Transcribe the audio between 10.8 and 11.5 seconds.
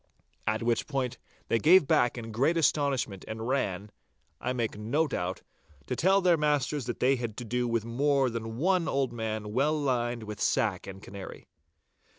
and canary.